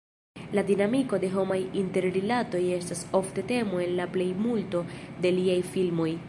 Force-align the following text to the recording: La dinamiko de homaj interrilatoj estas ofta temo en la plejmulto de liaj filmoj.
La 0.59 0.61
dinamiko 0.69 1.19
de 1.23 1.29
homaj 1.33 1.57
interrilatoj 1.81 2.63
estas 2.79 3.05
ofta 3.21 3.45
temo 3.53 3.83
en 3.85 3.95
la 4.01 4.09
plejmulto 4.17 4.83
de 5.27 5.35
liaj 5.39 5.61
filmoj. 5.77 6.11